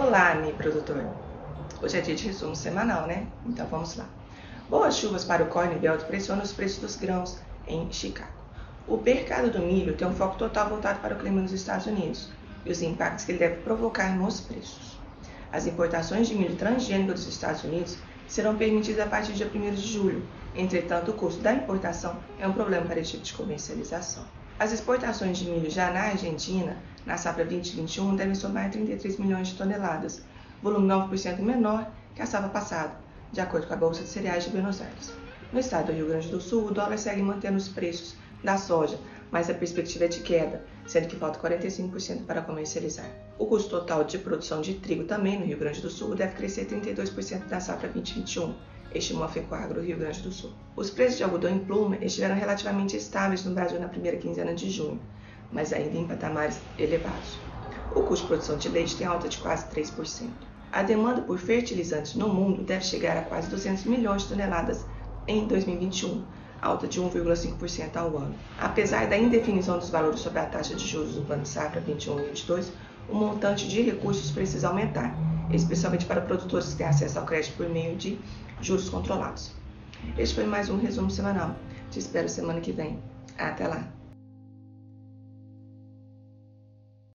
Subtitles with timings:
[0.00, 1.04] Olá, Mi produtor.
[1.82, 3.26] Hoje é dia de resumo semanal, né?
[3.44, 4.08] Então vamos lá.
[4.70, 7.36] Boas chuvas para o corn belt pressionam os preços dos grãos
[7.66, 8.30] em Chicago.
[8.86, 12.30] O mercado do milho tem um foco total voltado para o clima nos Estados Unidos
[12.64, 15.00] e os impactos que ele deve provocar nos preços.
[15.50, 19.82] As importações de milho transgênico dos Estados Unidos serão permitidas a partir dia 1 de
[19.82, 20.22] julho.
[20.54, 24.24] Entretanto, o custo da importação é um problema para esse tipo de comercialização.
[24.60, 26.76] As exportações de milho já na Argentina,
[27.06, 30.20] na safra 2021, devem somar 33 milhões de toneladas,
[30.60, 32.90] volume 9% menor que a safra passada,
[33.32, 35.12] de acordo com a Bolsa de Cereais de Buenos Aires.
[35.52, 38.98] No estado do Rio Grande do Sul, o dólar segue mantendo os preços da soja,
[39.30, 43.10] mas a perspectiva é de queda, sendo que falta 45% para comercializar.
[43.38, 46.66] O custo total de produção de trigo também no Rio Grande do Sul deve crescer
[46.66, 48.54] 32% da safra 2021
[48.94, 50.52] estimou a FECOAGRO Rio Grande do Sul.
[50.76, 54.70] Os preços de algodão em pluma estiveram relativamente estáveis no Brasil na primeira quinzena de
[54.70, 55.00] junho,
[55.52, 57.38] mas ainda em patamares elevados.
[57.94, 60.28] O custo de produção de leite tem alta de quase 3%.
[60.70, 64.84] A demanda por fertilizantes no mundo deve chegar a quase 200 milhões de toneladas
[65.26, 66.24] em 2021,
[66.60, 68.34] alta de 1,5% ao ano.
[68.58, 72.22] Apesar da indefinição dos valores sobre a taxa de juros do Plano Safra 21 e
[72.24, 72.72] 22,
[73.08, 75.14] o montante de recursos precisa aumentar,
[75.52, 78.18] especialmente para produtores que têm acesso ao crédito por meio de
[78.60, 79.52] juros controlados.
[80.16, 81.56] Este foi mais um resumo semanal.
[81.90, 82.98] Te espero semana que vem.
[83.36, 83.97] Até lá!